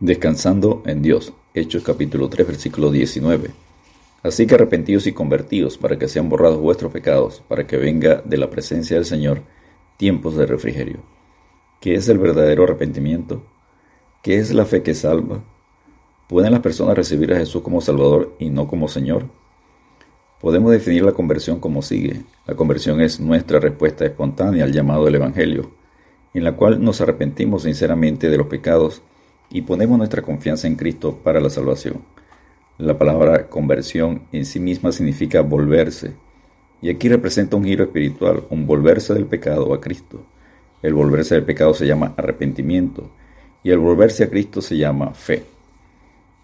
[0.00, 1.32] Descansando en Dios.
[1.54, 3.52] Hechos capítulo 3 versículo 19.
[4.24, 8.36] Así que arrepentidos y convertidos para que sean borrados vuestros pecados, para que venga de
[8.36, 9.42] la presencia del Señor
[9.96, 10.98] tiempos de refrigerio.
[11.80, 13.44] ¿Qué es el verdadero arrepentimiento?
[14.20, 15.44] ¿Qué es la fe que salva?
[16.28, 19.26] ¿Pueden las personas recibir a Jesús como Salvador y no como Señor?
[20.40, 22.22] Podemos definir la conversión como sigue.
[22.46, 25.70] La conversión es nuestra respuesta espontánea al llamado del Evangelio,
[26.34, 29.00] en la cual nos arrepentimos sinceramente de los pecados
[29.50, 32.02] y ponemos nuestra confianza en Cristo para la salvación.
[32.78, 36.14] La palabra conversión en sí misma significa volverse,
[36.82, 40.24] y aquí representa un giro espiritual, un volverse del pecado a Cristo.
[40.82, 43.10] El volverse del pecado se llama arrepentimiento,
[43.62, 45.44] y el volverse a Cristo se llama fe.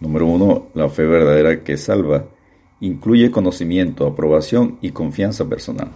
[0.00, 2.26] Número uno, la fe verdadera que salva
[2.80, 5.88] incluye conocimiento, aprobación y confianza personal.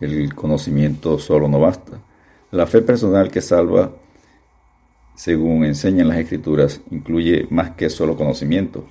[0.00, 2.00] El conocimiento solo no basta.
[2.50, 3.92] La fe personal que salva
[5.18, 8.84] según enseñan las escrituras, incluye más que solo conocimiento.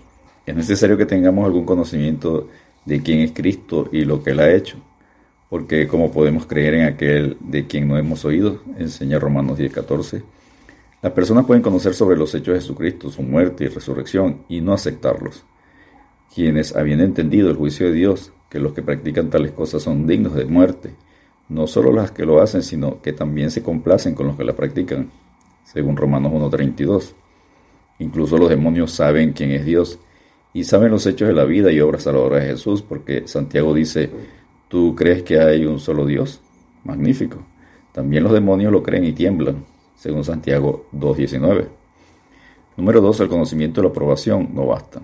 [0.45, 2.49] Es necesario que tengamos algún conocimiento
[2.83, 4.75] de quién es Cristo y lo que Él ha hecho,
[5.49, 10.21] porque como podemos creer en aquel de quien no hemos oído, enseña Romanos 10:14,
[11.01, 14.73] las personas pueden conocer sobre los hechos de Jesucristo, su muerte y resurrección, y no
[14.73, 15.45] aceptarlos.
[16.35, 20.35] Quienes, habiendo entendido el juicio de Dios, que los que practican tales cosas son dignos
[20.35, 20.93] de muerte,
[21.47, 24.57] no solo las que lo hacen, sino que también se complacen con los que la
[24.57, 25.09] practican
[25.67, 27.13] según Romanos 1.32.
[27.99, 29.99] Incluso los demonios saben quién es Dios
[30.53, 34.09] y saben los hechos de la vida y obras salvadoras de Jesús, porque Santiago dice,
[34.69, 36.41] ¿tú crees que hay un solo Dios?
[36.83, 37.45] Magnífico.
[37.91, 41.67] También los demonios lo creen y tiemblan, según Santiago 2.19.
[42.77, 43.19] Número 2.
[43.21, 45.03] El conocimiento y la aprobación no bastan.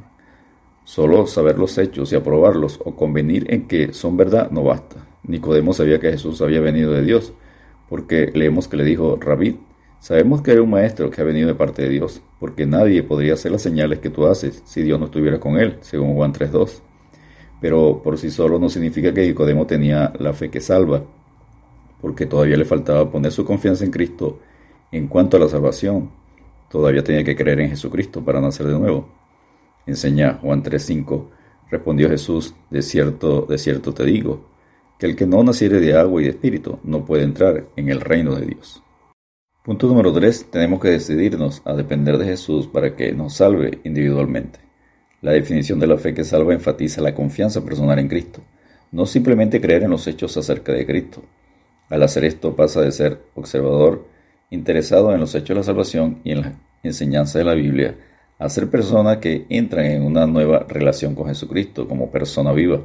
[0.86, 5.08] Solo saber los hechos y aprobarlos o convenir en que son verdad no basta.
[5.23, 7.34] Nicodemo sabía que Jesús había venido de Dios,
[7.89, 9.58] porque leemos que le dijo, Rabí,
[10.04, 13.36] Sabemos que eres un maestro que ha venido de parte de Dios, porque nadie podría
[13.36, 16.82] hacer las señales que tú haces si Dios no estuviera con él, según Juan 3.2.
[17.62, 21.02] Pero por sí solo no significa que Nicodemo tenía la fe que salva,
[22.02, 24.40] porque todavía le faltaba poner su confianza en Cristo
[24.92, 26.12] en cuanto a la salvación.
[26.69, 29.08] Todavía tenía que creer en Jesucristo para nacer de nuevo.
[29.86, 31.30] Enseña Juan 3.5.
[31.72, 34.50] Respondió Jesús, de cierto, de cierto te digo,
[35.00, 38.02] que el que no naciere de agua y de espíritu no puede entrar en el
[38.02, 38.82] reino de Dios.
[39.63, 40.51] Punto número 3.
[40.51, 44.59] Tenemos que decidirnos a depender de Jesús para que nos salve individualmente.
[45.22, 48.41] La definición de la fe que salva enfatiza la confianza personal en Cristo,
[48.91, 51.24] no simplemente creer en los hechos acerca de Cristo.
[51.90, 54.06] Al hacer esto pasa de ser observador,
[54.50, 56.53] interesado en los hechos de la salvación y en la
[56.84, 57.95] enseñanza de la Biblia,
[58.40, 62.81] a ser persona que entra en una nueva relación con Jesucristo como persona viva.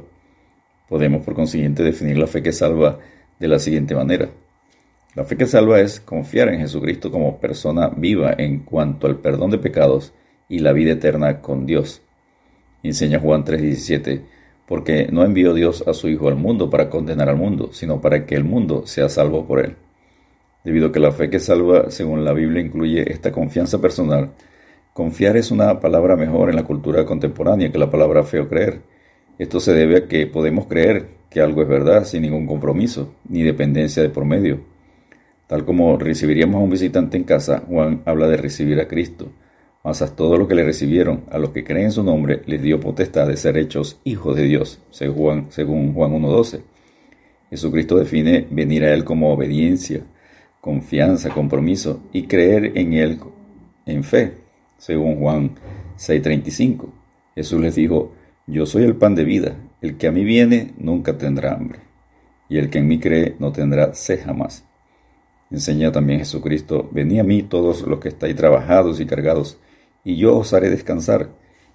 [0.87, 2.99] Podemos por consiguiente definir la fe que salva
[3.37, 4.29] de la siguiente manera.
[5.15, 9.49] La fe que salva es confiar en Jesucristo como persona viva en cuanto al perdón
[9.49, 10.13] de pecados
[10.47, 12.03] y la vida eterna con Dios.
[12.83, 14.21] Enseña Juan 3:17,
[14.67, 18.27] porque no envió Dios a su Hijo al mundo para condenar al mundo, sino para
[18.27, 19.77] que el mundo sea salvo por él.
[20.63, 24.29] Debido a que la fe que salva, según la Biblia, incluye esta confianza personal,
[24.93, 28.81] confiar es una palabra mejor en la cultura contemporánea que la palabra fe o creer.
[29.39, 33.41] Esto se debe a que podemos creer que algo es verdad sin ningún compromiso ni
[33.41, 34.59] dependencia de por medio.
[35.49, 39.31] Tal como recibiríamos a un visitante en casa, Juan habla de recibir a Cristo.
[39.83, 42.61] Mas a todos los que le recibieron, a los que creen en su nombre, les
[42.61, 45.47] dio potestad de ser hechos hijos de Dios, según
[45.95, 46.61] Juan, 1.12.
[47.49, 50.01] Jesucristo define venir a Él como obediencia,
[50.61, 53.19] confianza, compromiso y creer en Él
[53.87, 54.33] en fe,
[54.77, 55.55] según Juan
[55.97, 56.91] 6.35.
[57.33, 58.13] Jesús les dijo,
[58.45, 61.79] yo soy el pan de vida, el que a mí viene nunca tendrá hambre,
[62.49, 64.68] y el que en mí cree no tendrá sed jamás.
[65.51, 69.57] Enseña también Jesucristo, venid a mí todos los que estáis trabajados y cargados,
[70.03, 71.29] y yo os haré descansar.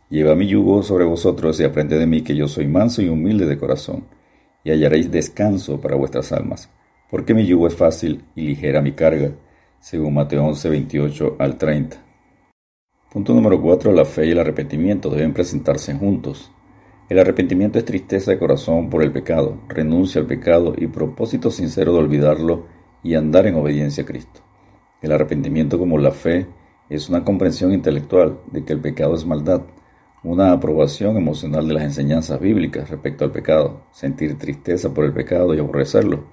[0.08, 3.46] Lleva mi yugo sobre vosotros y aprended de mí que yo soy manso y humilde
[3.46, 4.06] de corazón,
[4.62, 6.70] y hallaréis descanso para vuestras almas,
[7.10, 9.32] porque mi yugo es fácil y ligera mi carga,
[9.80, 11.96] según Mateo 11, 28 al 30.
[13.12, 13.92] Punto número 4.
[13.92, 16.50] La fe y el arrepentimiento deben presentarse juntos.
[17.08, 21.92] El arrepentimiento es tristeza de corazón por el pecado, renuncia al pecado y propósito sincero
[21.92, 22.73] de olvidarlo
[23.04, 24.40] y andar en obediencia a Cristo.
[25.00, 26.48] El arrepentimiento como la fe
[26.88, 29.60] es una comprensión intelectual de que el pecado es maldad,
[30.24, 35.54] una aprobación emocional de las enseñanzas bíblicas respecto al pecado, sentir tristeza por el pecado
[35.54, 36.24] y aborrecerlo,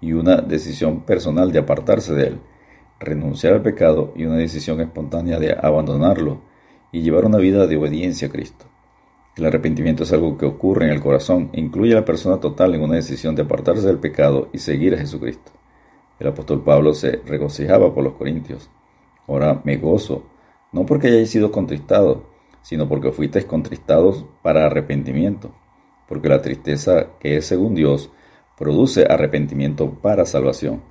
[0.00, 2.40] y una decisión personal de apartarse de él,
[2.98, 6.40] renunciar al pecado y una decisión espontánea de abandonarlo
[6.92, 8.64] y llevar una vida de obediencia a Cristo.
[9.36, 12.74] El arrepentimiento es algo que ocurre en el corazón e incluye a la persona total
[12.74, 15.52] en una decisión de apartarse del pecado y seguir a Jesucristo.
[16.18, 18.70] El apóstol Pablo se regocijaba por los corintios.
[19.26, 20.24] Ahora me gozo,
[20.72, 22.18] no porque hayáis sido contristados,
[22.62, 25.54] sino porque fuisteis contristados para arrepentimiento,
[26.08, 28.10] porque la tristeza que es según Dios
[28.56, 30.82] produce arrepentimiento para salvación,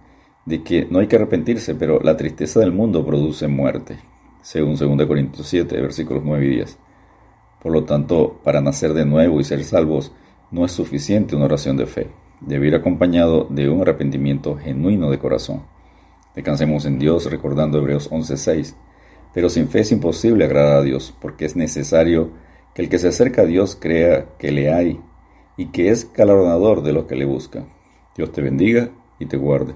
[0.45, 3.97] de que no hay que arrepentirse, pero la tristeza del mundo produce muerte,
[4.41, 6.77] según 2 Corintios 7, versículos 9 y 10.
[7.61, 10.13] Por lo tanto, para nacer de nuevo y ser salvos,
[10.51, 12.11] no es suficiente una oración de fe,
[12.41, 15.63] debe ir acompañado de un arrepentimiento genuino de corazón.
[16.35, 18.75] Descansemos en Dios recordando Hebreos 11:6.
[19.33, 22.31] Pero sin fe es imposible agradar a Dios, porque es necesario
[22.73, 25.01] que el que se acerca a Dios crea que le hay
[25.57, 27.67] y que es galardonador de los que le buscan.
[28.15, 29.75] Dios te bendiga y te guarde.